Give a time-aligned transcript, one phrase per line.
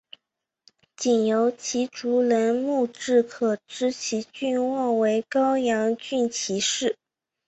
[0.97, 6.97] 仅由其族人墓志可知其郡望为高阳郡齐氏。